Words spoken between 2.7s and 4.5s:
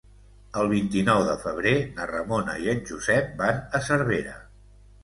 en Josep van a Cervera.